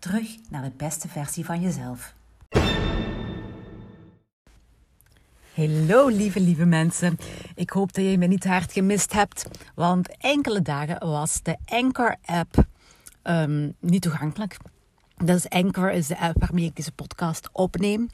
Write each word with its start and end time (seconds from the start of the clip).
Terug 0.00 0.36
naar 0.50 0.62
de 0.62 0.72
beste 0.76 1.08
versie 1.08 1.44
van 1.44 1.60
jezelf. 1.60 2.14
Hallo 5.54 6.06
lieve, 6.06 6.40
lieve 6.40 6.64
mensen. 6.64 7.18
Ik 7.54 7.70
hoop 7.70 7.92
dat 7.92 8.04
je 8.04 8.18
me 8.18 8.26
niet 8.26 8.44
hard 8.44 8.72
gemist 8.72 9.12
hebt, 9.12 9.48
want 9.74 10.16
enkele 10.16 10.62
dagen 10.62 11.08
was 11.08 11.42
de 11.42 11.56
Anchor-app 11.66 12.64
um, 13.22 13.74
niet 13.80 14.02
toegankelijk. 14.02 14.56
Dus 15.24 15.48
Anchor 15.48 15.92
is 15.92 16.06
de 16.06 16.18
app 16.18 16.40
waarmee 16.40 16.64
ik 16.64 16.76
deze 16.76 16.92
podcast 16.92 17.48
opneem. 17.52 18.08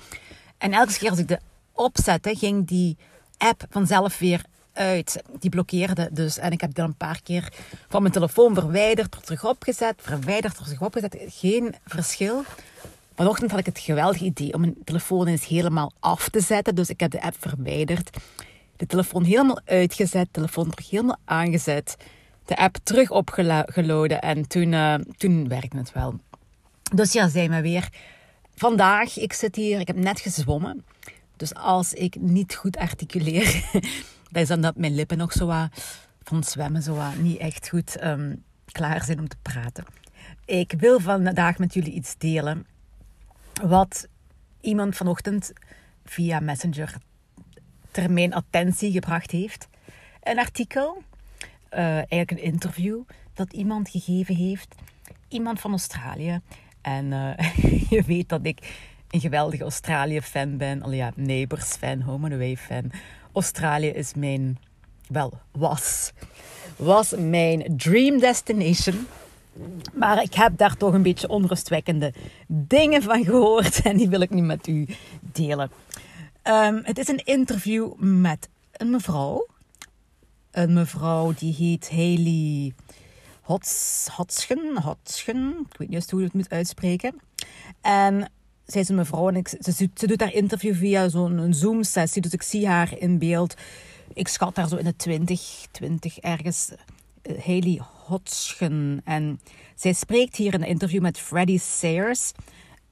En 0.58 0.72
elke 0.72 0.98
keer 0.98 1.10
als 1.10 1.18
ik 1.18 1.28
de 1.28 1.40
opzette, 1.72 2.36
ging 2.36 2.66
die 2.66 2.96
app 3.38 3.66
vanzelf 3.70 4.18
weer 4.18 4.44
uit. 4.76 5.22
Die 5.38 5.50
blokkeerde 5.50 6.08
dus. 6.12 6.38
En 6.38 6.52
ik 6.52 6.60
heb 6.60 6.74
dan 6.74 6.84
een 6.84 6.96
paar 6.96 7.20
keer 7.22 7.52
van 7.88 8.02
mijn 8.02 8.14
telefoon 8.14 8.54
verwijderd, 8.54 9.16
terug 9.24 9.44
opgezet, 9.44 9.94
verwijderd, 9.96 10.56
terug 10.56 10.82
opgezet. 10.82 11.16
Geen 11.28 11.74
verschil. 11.84 12.42
Vanochtend 13.14 13.50
had 13.50 13.60
ik 13.60 13.66
het 13.66 13.78
geweldige 13.78 14.24
idee 14.24 14.54
om 14.54 14.60
mijn 14.60 14.74
telefoon 14.84 15.26
eens 15.26 15.46
helemaal 15.46 15.92
af 16.00 16.28
te 16.28 16.40
zetten. 16.40 16.74
Dus 16.74 16.88
ik 16.88 17.00
heb 17.00 17.10
de 17.10 17.22
app 17.22 17.36
verwijderd. 17.38 18.16
De 18.76 18.86
telefoon 18.86 19.24
helemaal 19.24 19.60
uitgezet, 19.64 20.24
de 20.24 20.30
telefoon 20.30 20.70
terug 20.70 20.90
helemaal 20.90 21.18
aangezet. 21.24 21.96
De 22.44 22.56
app 22.56 22.76
terug 22.82 23.10
opgeladen 23.10 24.20
en 24.20 24.48
toen, 24.48 24.72
uh, 24.72 24.94
toen 25.16 25.48
werkte 25.48 25.76
het 25.76 25.92
wel. 25.92 26.14
Dus 26.94 27.12
ja, 27.12 27.28
zijn 27.28 27.50
we 27.50 27.60
weer. 27.60 27.88
Vandaag, 28.56 29.18
ik 29.18 29.32
zit 29.32 29.56
hier, 29.56 29.80
ik 29.80 29.86
heb 29.86 29.96
net 29.96 30.20
gezwommen. 30.20 30.84
Dus 31.36 31.54
als 31.54 31.92
ik 31.92 32.20
niet 32.20 32.54
goed 32.54 32.76
articuleer, 32.76 33.64
dan 34.30 34.42
is 34.42 34.48
dan 34.48 34.60
dat 34.60 34.76
mijn 34.76 34.94
lippen 34.94 35.18
nog 35.18 35.32
zo 35.32 35.68
van 36.22 36.44
zwemmen 36.44 36.82
zo 36.82 37.12
niet 37.18 37.38
echt 37.38 37.68
goed 37.68 38.04
um, 38.04 38.44
klaar 38.72 39.04
zijn 39.04 39.18
om 39.18 39.28
te 39.28 39.36
praten. 39.42 39.84
Ik 40.44 40.74
wil 40.78 41.00
vandaag 41.00 41.58
met 41.58 41.74
jullie 41.74 41.92
iets 41.92 42.18
delen 42.18 42.66
wat 43.62 44.08
iemand 44.60 44.96
vanochtend 44.96 45.52
via 46.04 46.40
Messenger 46.40 46.94
ter 47.90 48.10
mijn 48.10 48.34
attentie 48.34 48.92
gebracht 48.92 49.30
heeft. 49.30 49.68
Een 50.22 50.38
artikel, 50.38 51.02
uh, 51.72 51.78
eigenlijk 51.96 52.30
een 52.30 52.42
interview 52.42 53.00
dat 53.34 53.52
iemand 53.52 53.88
gegeven 53.88 54.34
heeft. 54.34 54.74
Iemand 55.28 55.60
van 55.60 55.70
Australië. 55.70 56.40
En 56.80 57.04
uh, 57.04 57.38
je 57.90 58.02
weet 58.06 58.28
dat 58.28 58.46
ik 58.46 58.86
een 59.10 59.20
geweldige 59.20 59.62
Australië-fan 59.62 60.56
ben. 60.56 60.82
Al 60.82 60.92
ja, 60.92 61.12
Neighbours-fan, 61.14 62.00
Home 62.00 62.24
and 62.24 62.34
Away-fan. 62.34 62.90
Australië 63.36 63.88
is 63.88 64.14
mijn, 64.14 64.58
wel, 65.08 65.32
was, 65.52 66.12
was 66.76 67.14
mijn 67.18 67.76
dream 67.76 68.18
destination. 68.18 69.06
Maar 69.92 70.22
ik 70.22 70.34
heb 70.34 70.56
daar 70.56 70.76
toch 70.76 70.92
een 70.92 71.02
beetje 71.02 71.28
onrustwekkende 71.28 72.12
dingen 72.46 73.02
van 73.02 73.24
gehoord 73.24 73.82
en 73.88 73.96
die 73.96 74.08
wil 74.08 74.20
ik 74.20 74.30
nu 74.30 74.42
met 74.42 74.66
u 74.66 74.86
delen. 75.20 75.70
Um, 76.44 76.80
het 76.82 76.98
is 76.98 77.08
een 77.08 77.24
interview 77.24 77.92
met 77.98 78.48
een 78.72 78.90
mevrouw. 78.90 79.46
Een 80.50 80.72
mevrouw 80.72 81.32
die 81.38 81.54
heet 81.54 81.90
Haley 81.90 82.74
Hotschen. 83.40 84.82
Hotschen. 84.82 85.66
Ik 85.70 85.76
weet 85.78 85.88
niet 85.88 85.92
eens 85.92 86.10
hoe 86.10 86.20
je 86.20 86.26
het 86.26 86.34
moet 86.34 86.50
uitspreken. 86.50 87.20
En 87.80 88.30
zij 88.66 88.80
is 88.80 88.88
een 88.88 88.94
mevrouw 88.94 89.28
en 89.28 89.36
ik, 89.36 89.48
ze, 89.48 89.88
doet 89.94 90.20
haar 90.20 90.32
interview 90.32 90.74
via 90.74 91.08
zo'n 91.08 91.54
Zoom-sessie. 91.54 92.22
Dus 92.22 92.32
ik 92.32 92.42
zie 92.42 92.66
haar 92.66 92.98
in 92.98 93.18
beeld. 93.18 93.54
Ik 94.14 94.28
schat 94.28 94.56
haar 94.56 94.68
zo 94.68 94.76
in 94.76 94.84
de 94.84 94.96
20, 94.96 95.66
20 95.70 96.18
ergens. 96.18 96.72
Uh, 97.22 97.44
Haley. 97.44 97.80
En 99.04 99.40
zij 99.74 99.92
spreekt 99.92 100.36
hier 100.36 100.54
in 100.54 100.62
een 100.62 100.68
interview 100.68 101.02
met 101.02 101.18
Freddie 101.18 101.60
Sayers. 101.60 102.32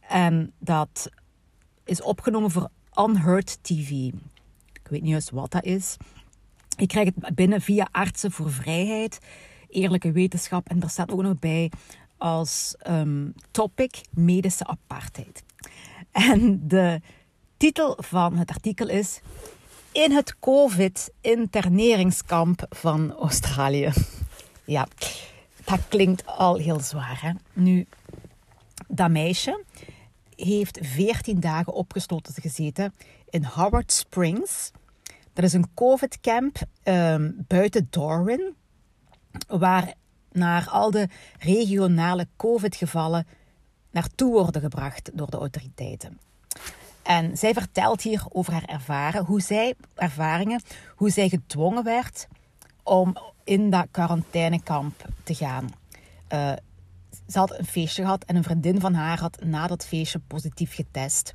En 0.01 0.53
dat 0.59 1.11
is 1.85 2.03
opgenomen 2.03 2.51
voor 2.51 2.69
Unheard 2.99 3.59
TV. 3.63 3.91
Ik 4.73 4.91
weet 4.91 5.03
niet 5.03 5.11
juist 5.11 5.31
wat 5.31 5.51
dat 5.51 5.65
is. 5.65 5.97
Ik 6.77 6.89
krijg 6.89 7.11
het 7.15 7.35
binnen 7.35 7.61
via 7.61 7.89
Artsen 7.91 8.33
voor 8.33 8.53
Vrijheid, 8.53 9.19
Eerlijke 9.69 10.13
Wetenschap. 10.13 10.69
En 10.69 10.79
daar 10.79 10.91
staat 10.91 11.11
ook 11.11 11.23
nog 11.23 11.39
bij 11.39 11.71
als 12.19 12.75
um, 12.89 13.35
topic 13.51 14.01
medische 14.11 14.67
apartheid. 14.67 15.45
En 16.13 16.69
de 16.69 17.01
titel 17.57 17.99
van 18.01 18.37
het 18.37 18.51
artikel 18.51 18.89
is 18.89 19.21
In 19.93 20.13
het 20.13 20.39
COVID-interneringskamp 20.39 22.67
van 22.71 23.13
Australië. 23.13 23.91
Ja, 24.65 24.89
dat 25.65 25.81
klinkt 25.89 26.27
al 26.27 26.57
heel 26.57 26.81
zwaar. 26.81 27.19
Hè? 27.23 27.31
Nu, 27.53 27.87
dat 28.89 29.11
meisje 29.11 29.65
heeft 30.37 30.79
14 30.83 31.41
dagen 31.41 31.73
opgesloten 31.73 32.35
gezeten 32.35 32.95
in 33.31 33.45
Howard 33.45 33.93
Springs. 33.93 34.71
Dat 35.33 35.45
is 35.45 35.53
een 35.53 35.75
COVID-camp 35.75 36.59
um, 36.85 37.45
buiten 37.49 37.87
Darwin, 37.91 38.55
waar 39.47 39.95
naar 40.33 40.69
al 40.69 40.91
de 40.91 41.09
regionale 41.39 42.29
COVID-gevallen 42.37 43.27
naartoe 43.95 44.33
worden 44.33 44.61
gebracht 44.61 45.11
door 45.15 45.31
de 45.31 45.37
autoriteiten. 45.37 46.19
En 47.03 47.37
zij 47.37 47.53
vertelt 47.53 48.03
hier 48.03 48.25
over 48.29 48.53
haar 48.53 48.65
ervaren, 48.65 49.25
hoe 49.25 49.41
zij, 49.41 49.75
ervaringen, 49.95 50.63
hoe 50.97 51.11
zij 51.11 51.29
gedwongen 51.29 51.85
werd 51.85 52.27
om 52.83 53.17
in 53.45 53.71
dat 53.71 53.87
quarantainekamp 53.91 55.05
te 55.23 55.35
gaan. 55.35 55.71
Uh, 56.33 56.53
ze 57.29 57.39
had 57.39 57.59
een 57.59 57.67
feestje 57.67 58.03
gehad 58.03 58.25
en 58.25 58.37
een 58.37 58.43
vriendin 58.43 58.81
van 58.81 58.95
haar 58.95 59.19
had 59.21 59.45
na 59.45 59.67
dat 59.67 59.87
feestje 59.87 60.19
positief 60.19 60.75
getest. 60.75 61.35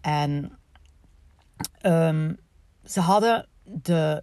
En 0.00 0.58
um, 1.82 2.36
ze 2.84 3.00
hadden 3.00 3.48
de, 3.64 4.22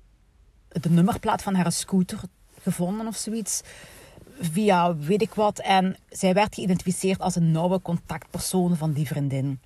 de 0.67 0.89
nummerplaat 0.89 1.41
van 1.41 1.55
haar 1.55 1.71
scooter 1.71 2.19
gevonden 2.61 3.07
of 3.07 3.15
zoiets. 3.15 3.61
Via 4.39 4.95
weet 4.95 5.21
ik 5.21 5.33
wat. 5.33 5.59
En 5.59 5.97
zij 6.09 6.33
werd 6.33 6.55
geïdentificeerd 6.55 7.19
als 7.19 7.35
een 7.35 7.51
nauwe 7.51 7.81
contactpersoon 7.81 8.77
van 8.77 8.91
die 8.91 9.07
vriendin. 9.07 9.59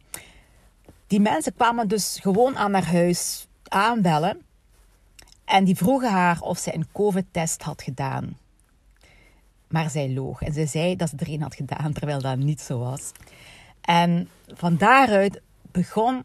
Die 1.08 1.20
mensen 1.20 1.54
kwamen 1.54 1.88
dus 1.88 2.18
gewoon 2.22 2.58
aan 2.58 2.74
haar 2.74 2.92
huis 2.92 3.48
aanbellen. 3.64 4.42
En 5.46 5.64
die 5.64 5.76
vroegen 5.76 6.12
haar 6.12 6.42
of 6.42 6.58
zij 6.58 6.74
een 6.76 6.92
COVID-test 6.92 7.62
had 7.62 7.82
gedaan. 7.82 8.38
Maar 9.68 9.90
zij 9.90 10.14
loog 10.14 10.42
en 10.42 10.54
ze 10.54 10.66
zei 10.66 10.96
dat 10.96 11.10
ze 11.10 11.16
er 11.16 11.30
een 11.30 11.42
had 11.42 11.56
gedaan, 11.56 11.94
terwijl 11.94 12.22
dat 12.22 12.38
niet 12.38 12.62
zo 12.62 12.80
was. 12.80 13.12
En 13.82 14.30
van 14.48 14.78
daaruit 14.78 15.42
begon 15.72 16.24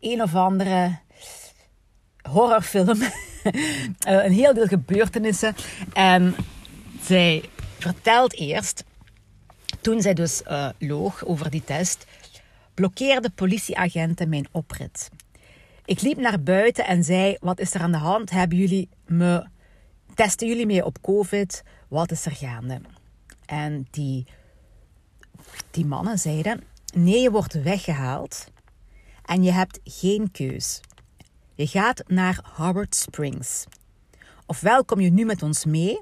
een 0.00 0.22
of 0.22 0.34
andere 0.34 0.98
horrorfilm. 2.22 2.98
Eh, 4.00 4.24
een 4.24 4.32
heel 4.32 4.54
deel 4.54 4.66
gebeurtenissen. 4.66 5.54
En 5.92 6.34
zij 7.02 7.44
vertelt 7.78 8.34
eerst, 8.34 8.84
toen 9.80 10.02
zij 10.02 10.14
dus 10.14 10.42
uh, 10.48 10.68
loog 10.78 11.24
over 11.24 11.50
die 11.50 11.64
test, 11.64 12.06
blokkeerden 12.74 13.32
politieagenten 13.32 14.28
mijn 14.28 14.48
oprit. 14.50 15.08
Ik 15.84 16.00
liep 16.00 16.16
naar 16.18 16.42
buiten 16.42 16.86
en 16.86 17.04
zei: 17.04 17.36
Wat 17.40 17.60
is 17.60 17.74
er 17.74 17.80
aan 17.80 17.92
de 17.92 17.98
hand? 17.98 18.30
Hebben 18.30 18.58
jullie 18.58 18.88
me. 19.06 19.46
Testen 20.14 20.48
jullie 20.48 20.66
mee 20.66 20.84
op 20.84 21.00
COVID? 21.00 21.62
Wat 21.88 22.10
is 22.10 22.26
er 22.26 22.32
gaande? 22.32 22.80
En 23.46 23.86
die, 23.90 24.26
die 25.70 25.86
mannen 25.86 26.18
zeiden: 26.18 26.62
Nee, 26.94 27.20
je 27.20 27.30
wordt 27.30 27.62
weggehaald 27.62 28.46
en 29.24 29.42
je 29.42 29.52
hebt 29.52 29.80
geen 29.84 30.30
keus. 30.30 30.80
Je 31.60 31.66
gaat 31.66 32.02
naar 32.06 32.40
Howard 32.54 32.94
Springs. 32.94 33.64
Ofwel 34.46 34.84
kom 34.84 35.00
je 35.00 35.10
nu 35.10 35.24
met 35.24 35.42
ons 35.42 35.64
mee, 35.64 36.00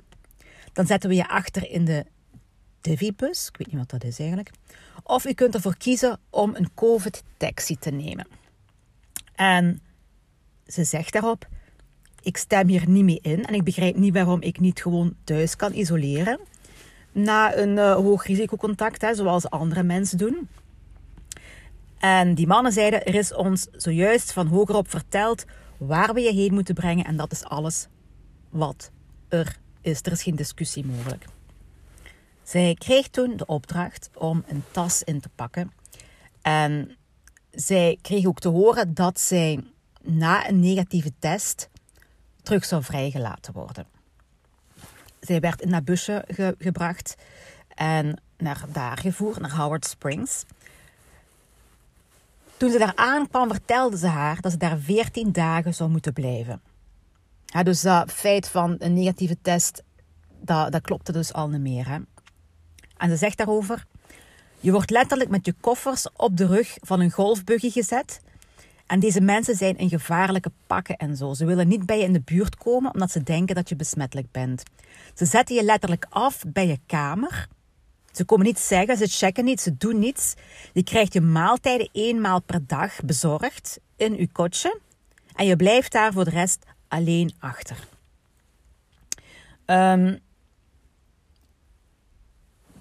dan 0.72 0.86
zetten 0.86 1.08
we 1.08 1.16
je 1.16 1.28
achter 1.28 1.70
in 1.70 1.84
de 1.84 2.06
Divibus. 2.80 3.48
Ik 3.48 3.56
weet 3.56 3.66
niet 3.66 3.76
wat 3.76 3.90
dat 3.90 4.04
is 4.04 4.18
eigenlijk. 4.18 4.50
Of 5.02 5.22
je 5.22 5.34
kunt 5.34 5.54
ervoor 5.54 5.76
kiezen 5.76 6.20
om 6.30 6.54
een 6.54 6.74
COVID-taxi 6.74 7.76
te 7.76 7.90
nemen. 7.90 8.26
En 9.34 9.80
ze 10.66 10.84
zegt 10.84 11.12
daarop: 11.12 11.48
Ik 12.22 12.36
stem 12.36 12.68
hier 12.68 12.88
niet 12.88 13.04
mee 13.04 13.20
in 13.22 13.44
en 13.44 13.54
ik 13.54 13.64
begrijp 13.64 13.96
niet 13.96 14.14
waarom 14.14 14.42
ik 14.42 14.60
niet 14.60 14.82
gewoon 14.82 15.14
thuis 15.24 15.56
kan 15.56 15.72
isoleren 15.72 16.40
na 17.12 17.56
een 17.56 17.76
uh, 17.76 17.94
hoog 17.94 18.26
risicocontact, 18.26 19.02
hè, 19.02 19.14
zoals 19.14 19.50
andere 19.50 19.82
mensen 19.82 20.18
doen. 20.18 20.48
En 21.98 22.34
die 22.34 22.46
mannen 22.46 22.72
zeiden: 22.72 23.04
Er 23.04 23.14
is 23.14 23.34
ons 23.34 23.66
zojuist 23.72 24.32
van 24.32 24.46
hogerop 24.46 24.90
verteld 24.90 25.44
waar 25.76 26.14
we 26.14 26.20
je 26.20 26.32
heen 26.32 26.54
moeten 26.54 26.74
brengen. 26.74 27.04
En 27.04 27.16
dat 27.16 27.32
is 27.32 27.44
alles 27.44 27.86
wat 28.48 28.90
er 29.28 29.58
is. 29.80 30.00
Er 30.02 30.12
is 30.12 30.22
geen 30.22 30.36
discussie 30.36 30.86
mogelijk. 30.86 31.24
Zij 32.42 32.76
kreeg 32.78 33.08
toen 33.08 33.36
de 33.36 33.46
opdracht 33.46 34.10
om 34.14 34.44
een 34.46 34.64
tas 34.70 35.02
in 35.02 35.20
te 35.20 35.28
pakken. 35.34 35.72
En 36.42 36.96
zij 37.50 37.98
kreeg 38.02 38.26
ook 38.26 38.40
te 38.40 38.48
horen 38.48 38.94
dat 38.94 39.20
zij 39.20 39.60
na 40.02 40.48
een 40.48 40.60
negatieve 40.60 41.12
test 41.18 41.68
terug 42.42 42.64
zou 42.64 42.82
vrijgelaten 42.82 43.52
worden. 43.52 43.86
Zij 45.20 45.40
werd 45.40 45.60
in 45.60 45.70
dat 45.70 45.84
busje 45.84 46.24
gebracht 46.58 47.16
en 47.74 48.20
naar 48.36 48.64
daar 48.72 48.98
gevoerd, 48.98 49.40
naar 49.40 49.56
Howard 49.56 49.86
Springs. 49.86 50.44
Toen 52.58 52.70
ze 52.70 52.78
daar 52.78 52.92
aankwam, 52.94 53.48
vertelde 53.48 53.98
ze 53.98 54.06
haar 54.06 54.40
dat 54.40 54.52
ze 54.52 54.58
daar 54.58 54.78
14 54.78 55.32
dagen 55.32 55.74
zou 55.74 55.90
moeten 55.90 56.12
blijven. 56.12 56.60
Dus 57.62 57.80
dat 57.80 58.12
feit 58.12 58.48
van 58.48 58.76
een 58.78 58.94
negatieve 58.94 59.36
test, 59.42 59.82
dat, 60.40 60.72
dat 60.72 60.82
klopte 60.82 61.12
dus 61.12 61.32
al 61.32 61.48
niet 61.48 61.60
meer. 61.60 61.88
Hè? 61.88 61.98
En 62.96 63.10
ze 63.10 63.16
zegt 63.16 63.36
daarover: 63.36 63.84
Je 64.60 64.72
wordt 64.72 64.90
letterlijk 64.90 65.30
met 65.30 65.46
je 65.46 65.54
koffers 65.60 66.06
op 66.16 66.36
de 66.36 66.46
rug 66.46 66.76
van 66.80 67.00
een 67.00 67.10
golfbuggy 67.10 67.70
gezet. 67.70 68.20
En 68.86 69.00
deze 69.00 69.20
mensen 69.20 69.56
zijn 69.56 69.76
in 69.76 69.88
gevaarlijke 69.88 70.52
pakken 70.66 70.96
en 70.96 71.16
zo. 71.16 71.34
Ze 71.34 71.44
willen 71.44 71.68
niet 71.68 71.86
bij 71.86 71.98
je 71.98 72.04
in 72.04 72.12
de 72.12 72.22
buurt 72.24 72.56
komen 72.56 72.92
omdat 72.94 73.10
ze 73.10 73.22
denken 73.22 73.54
dat 73.54 73.68
je 73.68 73.76
besmettelijk 73.76 74.30
bent. 74.30 74.62
Ze 75.14 75.24
zetten 75.24 75.56
je 75.56 75.62
letterlijk 75.62 76.06
af 76.08 76.44
bij 76.46 76.66
je 76.66 76.78
kamer. 76.86 77.48
Ze 78.18 78.24
komen 78.24 78.46
niet 78.46 78.58
zeggen, 78.58 78.96
ze 78.96 79.06
checken 79.06 79.44
niet, 79.44 79.60
ze 79.60 79.76
doen 79.76 79.98
niets. 79.98 80.34
Je 80.72 80.82
krijgt 80.82 81.12
je 81.12 81.20
maaltijden 81.20 81.88
eenmaal 81.92 82.40
per 82.40 82.66
dag 82.66 83.00
bezorgd 83.04 83.80
in 83.96 84.14
je 84.14 84.28
kotje. 84.32 84.80
En 85.34 85.46
je 85.46 85.56
blijft 85.56 85.92
daar 85.92 86.12
voor 86.12 86.24
de 86.24 86.30
rest 86.30 86.66
alleen 86.88 87.34
achter. 87.38 87.76
Um, 89.66 90.18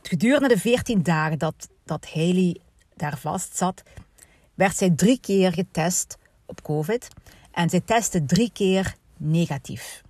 gedurende 0.01 0.47
de 0.47 0.57
14 0.57 1.03
dagen 1.03 1.39
dat, 1.39 1.69
dat 1.83 2.09
Haley 2.13 2.57
daar 2.95 3.17
vast 3.17 3.57
zat, 3.57 3.83
werd 4.53 4.77
zij 4.77 4.89
drie 4.89 5.19
keer 5.19 5.53
getest 5.53 6.17
op 6.45 6.61
COVID. 6.61 7.07
En 7.51 7.69
zij 7.69 7.81
testte 7.81 8.25
drie 8.25 8.51
keer 8.51 8.95
negatief. 9.17 10.01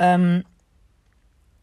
Um, 0.00 0.42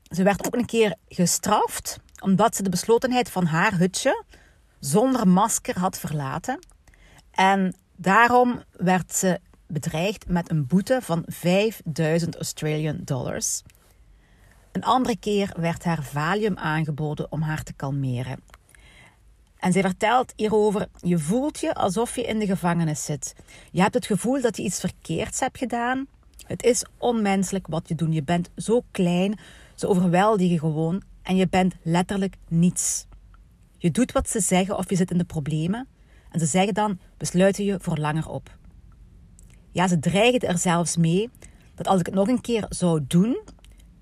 ze 0.09 0.23
werd 0.23 0.45
ook 0.45 0.55
een 0.55 0.65
keer 0.65 0.95
gestraft 1.07 1.99
omdat 2.21 2.55
ze 2.55 2.63
de 2.63 2.69
beslotenheid 2.69 3.31
van 3.31 3.45
haar 3.45 3.77
hutje 3.77 4.23
zonder 4.79 5.27
masker 5.27 5.79
had 5.79 5.99
verlaten. 5.99 6.59
En 7.31 7.75
daarom 7.95 8.63
werd 8.71 9.15
ze 9.15 9.39
bedreigd 9.67 10.27
met 10.27 10.51
een 10.51 10.67
boete 10.67 10.99
van 11.01 11.23
5000 11.27 12.35
Australian 12.35 13.01
dollars. 13.03 13.61
Een 14.71 14.83
andere 14.83 15.17
keer 15.17 15.53
werd 15.57 15.83
haar 15.83 16.03
valium 16.03 16.57
aangeboden 16.57 17.31
om 17.31 17.41
haar 17.41 17.63
te 17.63 17.73
kalmeren. 17.73 18.39
En 19.57 19.71
zij 19.71 19.81
vertelt 19.81 20.33
hierover: 20.35 20.87
Je 21.01 21.17
voelt 21.17 21.59
je 21.59 21.73
alsof 21.73 22.15
je 22.15 22.23
in 22.23 22.39
de 22.39 22.45
gevangenis 22.45 23.05
zit. 23.05 23.35
Je 23.71 23.81
hebt 23.81 23.93
het 23.93 24.05
gevoel 24.05 24.41
dat 24.41 24.57
je 24.57 24.63
iets 24.63 24.79
verkeerds 24.79 25.39
hebt 25.39 25.57
gedaan. 25.57 26.07
Het 26.47 26.63
is 26.63 26.85
onmenselijk 26.97 27.67
wat 27.67 27.87
je 27.87 27.95
doet. 27.95 28.13
Je 28.13 28.23
bent 28.23 28.49
zo 28.55 28.83
klein, 28.91 29.39
ze 29.79 29.87
overweldigen 29.87 30.59
gewoon 30.59 31.01
en 31.21 31.35
je 31.35 31.47
bent 31.47 31.75
letterlijk 31.83 32.37
niets. 32.47 33.07
Je 33.77 33.91
doet 33.91 34.11
wat 34.11 34.29
ze 34.29 34.39
zeggen 34.39 34.77
of 34.77 34.89
je 34.89 34.95
zit 34.95 35.11
in 35.11 35.17
de 35.17 35.23
problemen 35.23 35.87
en 36.31 36.39
ze 36.39 36.45
zeggen 36.45 36.73
dan: 36.73 36.99
we 37.17 37.25
sluiten 37.25 37.63
je 37.63 37.79
voor 37.79 37.97
langer 37.97 38.27
op. 38.27 38.57
Ja, 39.71 39.87
ze 39.87 39.99
dreigen 39.99 40.39
er 40.39 40.57
zelfs 40.57 40.97
mee 40.97 41.29
dat 41.75 41.87
als 41.87 41.99
ik 41.99 42.05
het 42.05 42.15
nog 42.15 42.27
een 42.27 42.41
keer 42.41 42.65
zou 42.69 43.05
doen, 43.07 43.39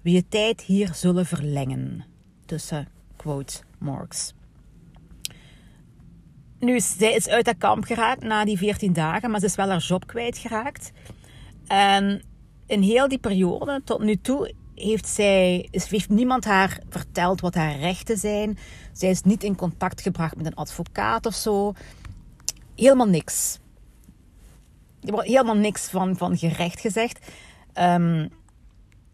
we 0.02 0.12
je 0.12 0.28
tijd 0.28 0.62
hier 0.62 0.94
zullen 0.94 1.26
verlengen. 1.26 2.06
Tussen 2.46 2.88
quote 3.16 3.60
marks. 3.78 4.34
Nu, 6.60 6.80
zij 6.80 7.14
is 7.14 7.28
uit 7.28 7.46
dat 7.46 7.58
kamp 7.58 7.84
geraakt 7.84 8.24
na 8.24 8.46
die 8.46 8.58
14 8.58 8.94
dagen, 8.94 9.32
maar 9.32 9.40
ze 9.40 9.46
is 9.46 9.56
wel 9.56 9.70
haar 9.70 9.82
job 9.82 10.08
kwijtgeraakt. 10.08 10.92
En 11.68 12.22
in 12.66 12.82
heel 12.82 13.08
die 13.08 13.18
periode, 13.18 13.82
tot 13.84 14.02
nu 14.02 14.16
toe, 14.16 14.54
heeft, 14.78 15.08
zij, 15.08 15.68
heeft 15.72 16.10
niemand 16.10 16.46
haar 16.46 16.80
verteld 16.90 17.42
wat 17.42 17.56
haar 17.56 17.80
rechten 17.80 18.18
zijn. 18.18 18.58
Zij 18.94 19.10
is 19.10 19.22
niet 19.22 19.44
in 19.44 19.56
contact 19.56 20.02
gebracht 20.02 20.36
met 20.36 20.46
een 20.46 20.56
advocaat 20.56 21.26
of 21.26 21.34
zo. 21.34 21.74
Helemaal 22.76 23.08
niks. 23.08 23.60
Er 25.04 25.12
wordt 25.12 25.28
helemaal 25.28 25.56
niks 25.56 25.90
van, 25.90 26.18
van 26.18 26.38
gerecht 26.38 26.80
gezegd. 26.80 27.32
Um, 27.74 28.30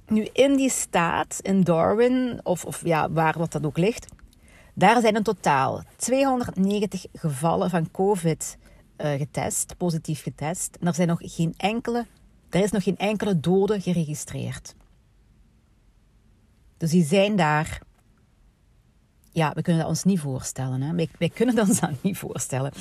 nu, 0.08 0.28
in 0.34 0.56
die 0.56 0.70
staat, 0.70 1.40
in 1.42 1.62
Darwin, 1.62 2.40
of, 2.44 2.66
of 2.66 2.86
ja, 2.86 3.12
waar 3.12 3.38
wat 3.38 3.52
dat 3.52 3.66
ook 3.66 3.78
ligt, 3.78 4.08
daar 4.74 5.02
zijn 5.02 5.16
in 5.16 5.24
totaal 5.24 5.84
290 5.96 7.06
gevallen 7.14 7.70
van 7.70 7.92
COVID 7.92 8.58
uh, 8.98 9.12
getest, 9.12 9.78
positief 9.78 10.24
getest. 10.24 10.78
En 10.80 10.88
er, 10.88 10.94
zijn 10.94 11.08
nog 11.08 11.20
geen 11.22 11.54
enkele, 11.58 12.06
er 12.50 12.64
is 12.64 12.72
nog 12.72 12.84
geen 12.84 12.98
enkele 12.98 13.40
dode 13.40 13.82
geregistreerd. 13.82 14.76
Dus 16.84 16.92
die 16.92 17.06
zijn 17.06 17.36
daar. 17.36 17.80
Ja, 19.32 19.52
we 19.56 19.62
kunnen 19.62 19.82
dat 19.82 19.90
ons 19.90 20.04
niet 20.04 20.20
voorstellen. 20.20 20.82
Hè? 20.82 21.08
Wij, 21.18 21.30
kunnen 21.34 21.60
ons 21.60 21.80
dat 21.80 21.90
niet 22.02 22.18
voorstellen. 22.18 22.72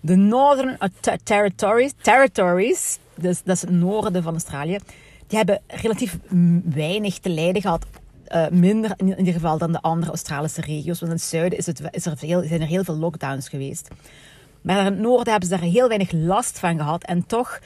De 0.00 0.14
Northern 0.14 0.78
Territories, 1.22 1.92
territories 2.02 2.98
dus 3.14 3.42
dat 3.42 3.56
is 3.56 3.60
het 3.60 3.70
noorden 3.70 4.22
van 4.22 4.32
Australië, 4.32 4.78
die 5.26 5.36
hebben 5.36 5.60
relatief 5.66 6.18
weinig 6.64 7.18
te 7.18 7.28
lijden 7.28 7.62
gehad. 7.62 7.86
Uh, 8.28 8.48
minder 8.48 8.92
in 8.96 9.18
ieder 9.18 9.32
geval 9.32 9.58
dan 9.58 9.72
de 9.72 9.80
andere 9.80 10.10
Australische 10.10 10.60
regio's. 10.60 11.00
Want 11.00 11.12
in 11.12 11.18
het 11.18 11.26
zuiden 11.26 11.58
is 11.58 11.66
het, 11.66 11.82
is 11.90 12.06
er 12.06 12.16
veel, 12.16 12.42
zijn 12.42 12.60
er 12.60 12.66
heel 12.66 12.84
veel 12.84 12.96
lockdowns 12.96 13.48
geweest. 13.48 13.88
Maar 14.60 14.78
in 14.78 14.84
het 14.84 14.98
noorden 14.98 15.30
hebben 15.32 15.48
ze 15.48 15.56
daar 15.56 15.68
heel 15.68 15.88
weinig 15.88 16.12
last 16.12 16.58
van 16.58 16.76
gehad. 16.76 17.04
En 17.04 17.26
toch 17.26 17.58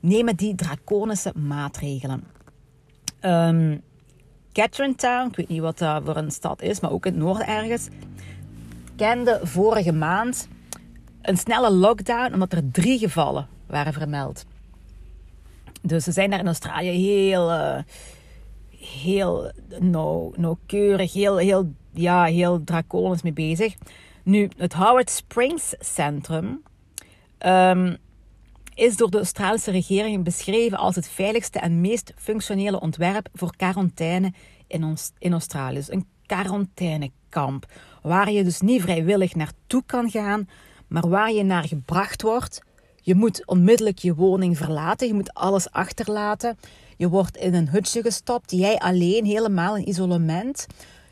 nemen 0.00 0.36
die 0.36 0.54
draconische 0.54 1.32
maatregelen. 1.34 2.24
Um, 3.20 3.82
Town, 4.96 5.28
ik 5.28 5.36
weet 5.36 5.48
niet 5.48 5.60
wat 5.60 5.78
dat 5.78 6.02
voor 6.04 6.16
een 6.16 6.30
stad 6.30 6.62
is, 6.62 6.80
maar 6.80 6.90
ook 6.90 7.06
in 7.06 7.12
het 7.12 7.22
noorden 7.22 7.46
ergens, 7.46 7.88
kende 8.96 9.40
vorige 9.42 9.92
maand 9.92 10.48
een 11.22 11.36
snelle 11.36 11.70
lockdown 11.70 12.32
omdat 12.32 12.52
er 12.52 12.70
drie 12.70 12.98
gevallen 12.98 13.48
waren 13.66 13.92
vermeld. 13.92 14.44
Dus 15.82 16.04
ze 16.04 16.12
zijn 16.12 16.30
daar 16.30 16.38
in 16.38 16.46
Australië 16.46 16.90
heel, 16.90 17.52
uh, 17.52 17.78
heel 18.94 19.52
nauwkeurig, 20.36 21.12
heel, 21.12 21.36
heel, 21.36 21.72
ja, 21.92 22.24
heel 22.24 22.64
draconisch 22.64 23.22
mee 23.22 23.32
bezig. 23.32 23.74
Nu, 24.22 24.50
het 24.56 24.72
Howard 24.72 25.10
Springs 25.10 25.74
Centrum 25.78 26.62
um, 27.46 27.96
is 28.76 28.96
door 28.96 29.10
de 29.10 29.18
Australische 29.18 29.70
regering 29.70 30.24
beschreven 30.24 30.78
als 30.78 30.94
het 30.94 31.08
veiligste 31.08 31.58
en 31.58 31.80
meest 31.80 32.12
functionele 32.16 32.80
ontwerp 32.80 33.28
voor 33.34 33.56
quarantaine 33.56 34.32
in, 34.66 34.84
ons, 34.84 35.12
in 35.18 35.32
Australië. 35.32 35.74
Dus 35.74 35.92
een 35.92 36.06
quarantainekamp, 36.26 37.66
waar 38.02 38.30
je 38.30 38.44
dus 38.44 38.60
niet 38.60 38.82
vrijwillig 38.82 39.34
naartoe 39.34 39.82
kan 39.86 40.10
gaan, 40.10 40.48
maar 40.86 41.08
waar 41.08 41.32
je 41.32 41.42
naar 41.42 41.64
gebracht 41.64 42.22
wordt 42.22 42.60
je 43.06 43.14
moet 43.14 43.46
onmiddellijk 43.46 43.98
je 43.98 44.14
woning 44.14 44.56
verlaten. 44.56 45.06
Je 45.06 45.14
moet 45.14 45.34
alles 45.34 45.70
achterlaten. 45.70 46.58
Je 46.96 47.08
wordt 47.08 47.36
in 47.36 47.54
een 47.54 47.68
hutje 47.68 48.02
gestopt. 48.02 48.50
Jij 48.50 48.78
alleen, 48.78 49.24
helemaal 49.24 49.76
in 49.76 49.88
isolement. 49.88 50.66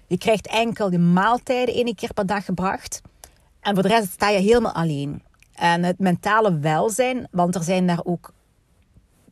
Je 0.06 0.18
krijgt 0.18 0.47
enkel 0.47 0.90
je 0.90 0.99
maaltijden 0.99 1.75
één 1.75 1.94
keer 1.94 2.12
per 2.14 2.26
dag 2.26 2.44
gebracht. 2.44 3.00
En 3.61 3.75
voor 3.75 3.83
de 3.83 3.88
rest 3.88 4.12
sta 4.12 4.28
je 4.28 4.38
helemaal 4.38 4.73
alleen. 4.73 5.23
En 5.55 5.83
het 5.83 5.99
mentale 5.99 6.59
welzijn, 6.59 7.29
want 7.31 7.55
er 7.55 7.63
zijn 7.63 7.87
daar 7.87 8.05
ook... 8.05 8.33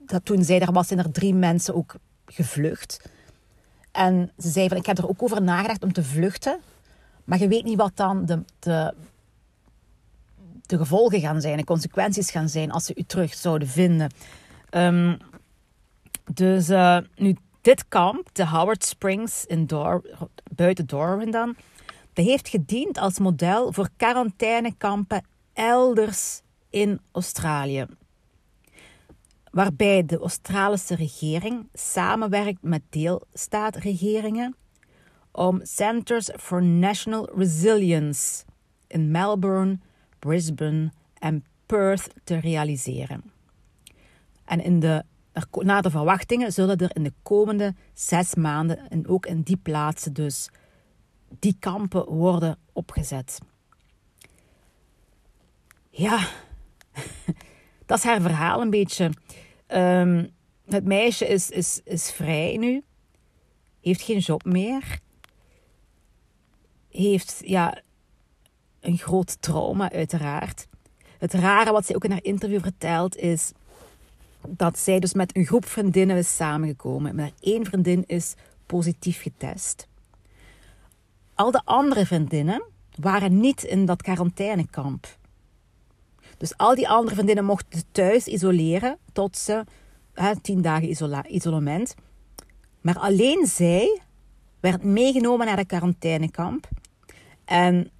Dat 0.06 0.24
toen 0.24 0.44
zij 0.44 0.60
er 0.60 0.72
was, 0.72 0.86
zijn 0.86 0.98
er 0.98 1.10
drie 1.10 1.34
mensen 1.34 1.74
ook 1.74 1.94
gevlucht. 2.26 3.10
En 3.92 4.32
ze 4.38 4.48
zei 4.48 4.68
van, 4.68 4.76
ik 4.76 4.86
heb 4.86 4.98
er 4.98 5.08
ook 5.08 5.22
over 5.22 5.42
nagedacht 5.42 5.82
om 5.82 5.92
te 5.92 6.04
vluchten. 6.04 6.60
Maar 7.24 7.38
je 7.38 7.48
weet 7.48 7.64
niet 7.64 7.78
wat 7.78 7.96
dan 7.96 8.26
de, 8.26 8.42
de 8.58 8.94
de 10.72 10.78
gevolgen 10.78 11.20
gaan 11.20 11.40
zijn, 11.40 11.56
de 11.56 11.64
consequenties 11.64 12.30
gaan 12.30 12.48
zijn 12.48 12.70
als 12.70 12.84
ze 12.84 12.94
u 12.96 13.02
terug 13.02 13.34
zouden 13.34 13.68
vinden. 13.68 14.10
Um, 14.70 15.16
dus 16.34 16.70
uh, 16.70 16.98
nu, 17.16 17.36
dit 17.60 17.88
kamp, 17.88 18.28
de 18.32 18.46
Howard 18.46 18.84
Springs 18.84 19.46
in 19.46 19.66
Dor 19.66 20.02
buiten 20.54 20.86
Darwin 20.86 21.30
dan, 21.30 21.56
dat 22.12 22.24
heeft 22.24 22.48
gediend 22.48 22.98
als 22.98 23.18
model 23.18 23.72
voor 23.72 23.88
quarantainekampen 23.96 25.24
elders 25.52 26.42
in 26.70 27.00
Australië. 27.12 27.86
Waarbij 29.50 30.04
de 30.04 30.18
Australische 30.18 30.94
regering 30.94 31.68
samenwerkt 31.72 32.62
met 32.62 32.82
deelstaatregeringen 32.88 34.56
om 35.32 35.60
Centers 35.62 36.30
for 36.36 36.62
National 36.62 37.30
Resilience 37.34 38.44
in 38.86 39.10
Melbourne 39.10 39.78
Brisbane 40.18 40.92
en 41.18 41.44
Perth 41.66 42.08
te 42.24 42.36
realiseren. 42.36 43.22
En 44.44 44.60
in 44.60 44.80
de, 44.80 45.04
na 45.52 45.80
de 45.80 45.90
verwachtingen 45.90 46.52
zullen 46.52 46.78
er 46.78 46.96
in 46.96 47.02
de 47.02 47.12
komende 47.22 47.74
zes 47.94 48.34
maanden 48.34 48.88
en 48.88 49.08
ook 49.08 49.26
in 49.26 49.40
die 49.40 49.56
plaatsen 49.56 50.12
dus 50.12 50.50
die 51.38 51.56
kampen 51.58 52.08
worden 52.08 52.58
opgezet. 52.72 53.38
Ja, 55.94 56.28
dat 57.86 57.98
is 57.98 58.04
haar 58.04 58.20
verhaal 58.20 58.60
een 58.60 58.70
beetje. 58.70 59.10
Um, 59.68 60.30
het 60.66 60.84
meisje 60.84 61.26
is, 61.26 61.50
is, 61.50 61.80
is 61.84 62.10
vrij 62.10 62.56
nu, 62.56 62.82
heeft 63.80 64.02
geen 64.02 64.18
job 64.18 64.44
meer, 64.44 64.98
heeft 66.90 67.42
ja, 67.44 67.82
een 68.80 68.98
groot 68.98 69.42
trauma 69.42 69.92
uiteraard. 69.92 70.66
Het 71.18 71.32
rare 71.32 71.72
wat 71.72 71.86
zij 71.86 71.94
ook 71.94 72.04
in 72.04 72.10
haar 72.10 72.24
interview 72.24 72.60
vertelt 72.60 73.16
is 73.16 73.52
dat 74.48 74.78
zij 74.78 74.98
dus 74.98 75.14
met 75.14 75.36
een 75.36 75.46
groep 75.46 75.66
vriendinnen 75.66 76.16
is 76.16 76.36
samengekomen. 76.36 77.14
Maar 77.14 77.30
één 77.40 77.64
vriendin 77.64 78.04
is 78.06 78.34
positief 78.66 79.22
getest. 79.22 79.86
Al 81.34 81.50
de 81.50 81.62
andere 81.64 82.06
vriendinnen 82.06 82.62
waren 82.96 83.40
niet 83.40 83.62
in 83.62 83.86
dat 83.86 84.02
quarantainekamp. 84.02 85.20
Dus 86.38 86.56
al 86.56 86.74
die 86.74 86.88
andere 86.88 87.14
vriendinnen 87.14 87.44
mochten 87.44 87.82
thuis 87.92 88.26
isoleren 88.26 88.98
tot 89.12 89.36
ze 89.36 89.64
tien 90.42 90.62
dagen 90.62 90.88
isola 90.88 91.26
isolement. 91.26 91.94
Maar 92.80 92.98
alleen 92.98 93.46
zij 93.46 94.00
werd 94.60 94.82
meegenomen 94.82 95.46
naar 95.46 95.56
de 95.56 95.64
quarantainekamp. 95.64 96.68
En 97.44 97.90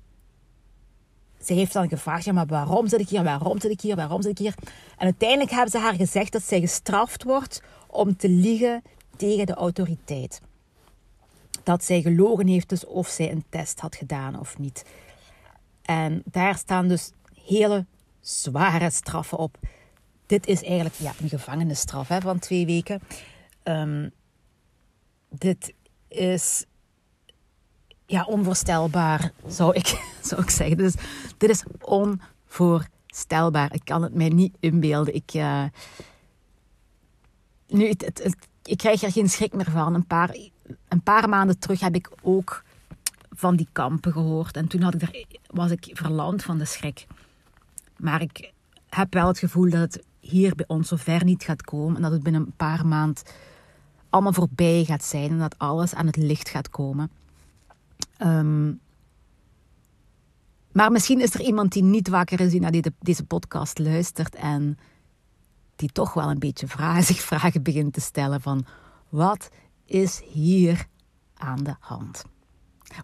ze 1.41 1.53
heeft 1.53 1.73
dan 1.73 1.89
gevraagd, 1.89 2.25
ja, 2.25 2.33
maar 2.33 2.47
waarom 2.47 2.89
zit 2.89 3.01
ik 3.01 3.09
hier, 3.09 3.25
waarom 3.25 3.61
zit 3.61 3.71
ik 3.71 3.81
hier, 3.81 3.97
waarom 3.97 4.23
zit 4.23 4.31
ik 4.31 4.39
hier? 4.39 4.55
En 4.97 5.05
uiteindelijk 5.05 5.51
hebben 5.51 5.71
ze 5.71 5.79
haar 5.79 5.95
gezegd 5.95 6.33
dat 6.33 6.43
zij 6.43 6.61
gestraft 6.61 7.23
wordt 7.23 7.63
om 7.87 8.17
te 8.17 8.29
liegen 8.29 8.83
tegen 9.17 9.47
de 9.47 9.55
autoriteit. 9.55 10.41
Dat 11.63 11.85
zij 11.85 12.03
gelogen 12.03 12.47
heeft, 12.47 12.69
dus 12.69 12.87
of 12.87 13.09
zij 13.09 13.31
een 13.31 13.45
test 13.49 13.81
had 13.81 13.97
gedaan 13.97 14.41
of 14.41 14.59
niet. 14.59 14.85
En 15.83 16.23
daar 16.25 16.57
staan 16.57 16.89
dus 16.89 17.13
hele 17.45 17.87
zware 18.23 18.91
straffen 18.91 19.39
op. 19.39 19.59
Dit 20.27 20.47
is 20.47 20.63
eigenlijk 20.63 20.95
ja, 20.95 21.13
een 21.21 21.29
gevangenisstraf 21.29 22.09
hè, 22.09 22.21
van 22.21 22.39
twee 22.39 22.67
weken. 22.67 23.01
Um, 23.65 24.11
dit 25.29 25.75
is 26.09 26.65
ja, 28.07 28.25
onvoorstelbaar, 28.25 29.33
zou 29.47 29.75
ik, 29.75 29.87
zou 30.29 30.43
ik 30.43 30.51
zeggen. 30.51 30.77
Dus 30.77 30.95
dit 31.37 31.51
is 31.51 31.65
onvoorstelbaar. 31.81 33.75
Ik 33.75 33.85
kan 33.85 34.03
het 34.03 34.15
mij 34.15 34.29
niet 34.29 34.57
inbeelden. 34.61 35.15
Ik, 35.15 35.35
uh, 35.35 35.65
nu, 37.69 37.89
het, 37.89 38.37
ik 38.63 38.77
krijg 38.77 39.03
er 39.03 39.13
geen 39.13 39.29
schrik 39.29 39.53
meer 39.53 39.71
van. 39.71 39.95
Een 39.95 40.07
paar, 40.07 40.37
een 40.89 41.03
paar 41.03 41.29
maanden 41.29 41.59
terug 41.59 41.81
heb 41.81 41.95
ik 41.95 42.11
ook 42.23 42.65
van 43.31 43.57
die 43.57 43.69
kampen 43.73 44.13
gehoord. 44.13 44.57
En 44.57 44.69
toen 44.69 44.83
had 44.83 44.95
ik 44.95 45.03
er, 45.03 45.25
was 45.47 45.71
ik 45.71 45.91
verlamd 45.93 46.43
van 46.43 46.59
de 46.59 46.65
schrik. 46.65 47.07
Maar 48.03 48.23
ik 48.23 48.53
heb 48.89 49.15
wel 49.15 49.27
het 49.27 49.39
gevoel 49.39 49.71
dat 49.71 49.81
het 49.81 50.05
hier 50.21 50.55
bij 50.55 50.67
ons 50.69 50.89
zo 50.89 50.97
ver 50.97 51.25
niet 51.25 51.43
gaat 51.43 51.63
komen. 51.63 51.97
En 51.97 52.03
dat 52.03 52.13
het 52.13 52.23
binnen 52.23 52.43
een 52.43 52.57
paar 52.57 52.87
maanden 52.87 53.23
allemaal 54.09 54.33
voorbij 54.33 54.85
gaat 54.85 55.05
zijn. 55.05 55.31
En 55.31 55.39
dat 55.39 55.59
alles 55.59 55.95
aan 55.95 56.07
het 56.07 56.17
licht 56.17 56.49
gaat 56.49 56.71
komen. 56.71 57.11
Um, 58.19 58.81
maar 60.73 60.93
misschien 60.93 61.21
is 61.21 61.35
er 61.35 61.41
iemand 61.41 61.73
die 61.73 61.83
niet 61.83 62.09
wakker 62.09 62.41
is, 62.41 62.51
die 62.51 62.61
naar 62.61 62.71
deze, 62.71 62.93
deze 63.01 63.25
podcast 63.25 63.79
luistert 63.79 64.35
en 64.35 64.79
die 65.77 65.93
toch 65.93 66.15
wel 66.15 66.31
een 66.31 66.39
beetje 66.39 66.67
vragen, 66.69 67.05
zich 67.15 67.21
vragen 67.21 67.63
begint 67.63 67.93
te 67.93 68.01
stellen 68.01 68.41
van 68.41 68.65
wat 69.09 69.51
is 69.85 70.21
hier 70.33 70.87
aan 71.35 71.65
de 71.65 71.75
hand? 71.81 72.25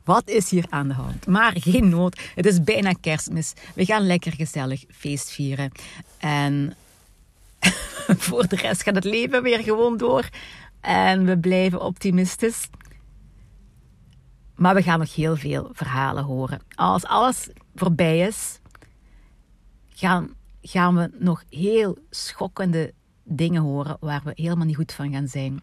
Wat 0.04 0.28
is 0.28 0.50
hier 0.50 0.64
aan 0.68 0.88
de 0.88 0.94
hand? 0.94 1.26
Maar 1.26 1.52
geen 1.58 1.88
nood. 1.88 2.20
Het 2.34 2.46
is 2.46 2.64
bijna 2.64 2.92
kerstmis. 2.92 3.52
We 3.74 3.84
gaan 3.84 4.06
lekker 4.06 4.32
gezellig 4.32 4.84
feest 4.90 5.30
vieren. 5.30 5.72
En 6.18 6.76
voor 8.26 8.46
de 8.48 8.56
rest 8.56 8.82
gaat 8.82 8.94
het 8.94 9.04
leven 9.04 9.42
weer 9.42 9.62
gewoon 9.62 9.96
door. 9.96 10.28
En 10.80 11.24
we 11.24 11.38
blijven 11.38 11.80
optimistisch. 11.80 12.68
Maar 14.54 14.74
we 14.74 14.82
gaan 14.82 14.98
nog 14.98 15.14
heel 15.14 15.36
veel 15.36 15.68
verhalen 15.72 16.24
horen. 16.24 16.60
Als 16.74 17.04
alles 17.04 17.48
voorbij 17.74 18.18
is, 18.18 18.60
gaan, 19.88 20.34
gaan 20.62 20.94
we 20.94 21.10
nog 21.18 21.44
heel 21.50 21.98
schokkende 22.10 22.92
dingen 23.24 23.62
horen 23.62 23.96
waar 24.00 24.20
we 24.24 24.32
helemaal 24.34 24.66
niet 24.66 24.76
goed 24.76 24.92
van 24.92 25.12
gaan 25.12 25.28
zijn. 25.28 25.62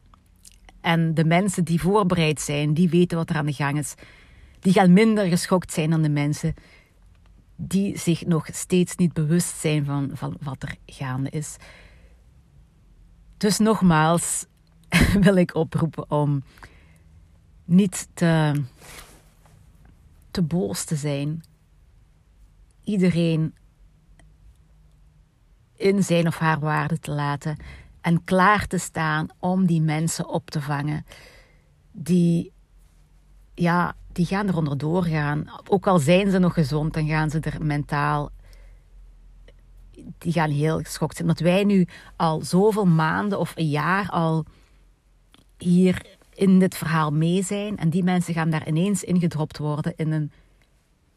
En 0.86 1.14
de 1.14 1.26
mensen 1.26 1.64
die 1.64 1.82
voorbereid 1.82 2.42
zijn, 2.42 2.74
die 2.74 2.90
weten 2.90 3.18
wat 3.18 3.30
er 3.30 3.36
aan 3.36 3.46
de 3.46 3.54
gang 3.54 3.78
is, 3.78 3.94
die 4.60 4.74
gaan 4.74 4.94
minder 4.94 5.28
geschokt 5.28 5.74
zijn 5.74 5.90
dan 5.90 6.02
de 6.02 6.10
mensen 6.10 6.54
die 7.56 7.98
zich 7.98 8.26
nog 8.26 8.48
steeds 8.52 8.96
niet 8.96 9.14
bewust 9.14 9.60
zijn 9.60 9.86
van, 9.86 10.10
van 10.14 10.38
wat 10.42 10.64
er 10.64 10.76
gaande 10.86 11.30
is. 11.30 11.56
Dus 13.38 13.58
nogmaals 13.58 14.46
wil 15.26 15.36
ik 15.36 15.56
oproepen 15.56 16.12
om 16.12 16.44
niet 17.64 18.08
te, 18.14 18.62
te 20.32 20.42
boos 20.42 20.84
te 20.84 20.96
zijn. 20.96 21.44
Iedereen 22.84 23.56
in 25.76 26.04
zijn 26.04 26.28
of 26.28 26.38
haar 26.38 26.60
waarde 26.60 27.00
te 27.00 27.12
laten 27.12 27.58
en 28.06 28.24
klaar 28.24 28.68
te 28.68 28.78
staan 28.78 29.28
om 29.40 29.66
die 29.66 29.82
mensen 29.82 30.28
op 30.28 30.50
te 30.50 30.62
vangen 30.62 31.06
die, 31.92 32.52
ja, 33.54 33.96
die 34.12 34.26
gaan 34.26 34.48
eronder 34.48 34.78
doorgaan. 34.78 35.50
Ook 35.68 35.88
al 35.88 36.00
zijn 36.00 36.32
ze 36.32 36.40
nog 36.40 36.54
gezond, 36.54 36.94
dan 36.94 37.08
gaan 37.08 37.30
ze 37.30 37.40
er 37.40 37.66
mentaal, 37.66 38.30
die 40.18 40.32
gaan 40.32 40.50
heel 40.50 40.80
geschokt 40.80 41.16
zijn. 41.16 41.28
Omdat 41.30 41.44
wij 41.44 41.64
nu 41.64 41.88
al 42.16 42.42
zoveel 42.42 42.86
maanden 42.86 43.40
of 43.40 43.54
een 43.56 43.70
jaar 43.70 44.10
al 44.10 44.46
hier 45.58 46.06
in 46.34 46.60
dit 46.60 46.76
verhaal 46.76 47.12
mee 47.12 47.44
zijn. 47.44 47.78
En 47.78 47.90
die 47.90 48.04
mensen 48.04 48.34
gaan 48.34 48.50
daar 48.50 48.68
ineens 48.68 49.04
ingedropt 49.04 49.58
worden 49.58 49.94
in 49.96 50.12
een 50.12 50.32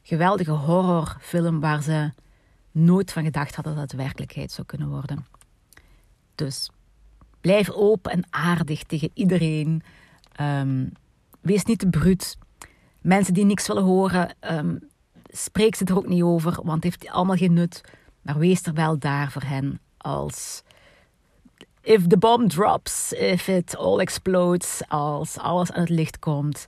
geweldige 0.03 0.53
horrorfilm 0.53 1.61
waar 1.61 1.83
ze 1.83 2.13
nooit 2.71 3.13
van 3.13 3.25
gedacht 3.25 3.55
hadden 3.55 3.75
dat 3.75 3.83
het 3.83 4.01
werkelijkheid 4.01 4.53
zou 4.53 4.67
kunnen 4.67 4.89
worden. 4.89 5.27
Dus 6.35 6.71
blijf 7.41 7.71
open 7.71 8.13
en 8.13 8.27
aardig 8.31 8.83
tegen 8.83 9.11
iedereen. 9.15 9.83
Ehm, 10.33 10.87
wees 11.41 11.65
niet 11.65 11.79
te 11.79 11.89
bruut. 11.89 12.39
Mensen 13.01 13.35
die 13.35 13.45
niks 13.45 13.67
willen 13.67 13.83
horen, 13.83 14.35
um, 14.41 14.89
spreek 15.25 15.75
ze 15.75 15.85
er 15.85 15.97
ook 15.97 16.09
niet 16.09 16.23
over, 16.23 16.53
want 16.53 16.85
het 16.85 16.85
heeft 16.85 17.09
allemaal 17.09 17.37
geen 17.37 17.53
nut. 17.53 17.81
Maar 18.23 18.39
wees 18.39 18.63
er 18.63 18.75
wel 18.75 18.99
daar 18.99 19.31
voor 19.33 19.43
hen 19.43 19.81
als 19.97 20.63
if 21.83 22.07
the 22.07 22.19
bomb 22.19 22.51
drops, 22.51 23.13
if 23.13 23.49
it 23.49 23.77
all 23.77 23.99
explodes, 23.99 24.83
als 24.89 25.39
alles 25.39 25.73
aan 25.73 25.81
het 25.81 25.91
licht 25.91 26.19
komt. 26.19 26.67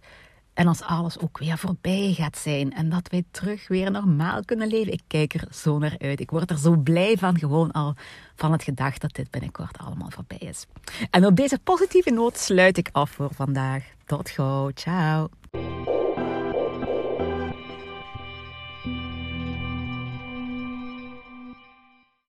En 0.54 0.66
als 0.66 0.82
alles 0.82 1.18
ook 1.18 1.38
weer 1.38 1.58
voorbij 1.58 2.12
gaat 2.16 2.38
zijn 2.38 2.72
en 2.72 2.88
dat 2.88 3.08
wij 3.10 3.24
terug 3.30 3.68
weer 3.68 3.90
normaal 3.90 4.44
kunnen 4.44 4.68
leven. 4.68 4.92
Ik 4.92 5.02
kijk 5.06 5.34
er 5.34 5.48
zo 5.52 5.78
naar 5.78 5.94
uit. 5.98 6.20
Ik 6.20 6.30
word 6.30 6.50
er 6.50 6.58
zo 6.58 6.76
blij 6.76 7.16
van, 7.16 7.38
gewoon 7.38 7.70
al 7.70 7.94
van 8.34 8.52
het 8.52 8.62
gedacht 8.62 9.00
dat 9.00 9.14
dit 9.14 9.30
binnenkort 9.30 9.78
allemaal 9.78 10.10
voorbij 10.10 10.48
is. 10.48 10.66
En 11.10 11.26
op 11.26 11.36
deze 11.36 11.58
positieve 11.64 12.10
noot 12.10 12.38
sluit 12.38 12.78
ik 12.78 12.88
af 12.92 13.10
voor 13.10 13.34
vandaag. 13.34 13.84
Tot 14.04 14.30
gauw. 14.30 14.70
Ciao. 14.74 15.28